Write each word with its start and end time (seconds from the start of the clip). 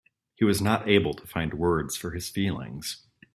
He 0.33 0.43
was 0.45 0.63
not 0.63 0.89
able 0.89 1.13
to 1.13 1.27
find 1.27 1.53
words 1.53 1.95
for 1.95 2.09
his 2.09 2.27
feelings. 2.27 3.05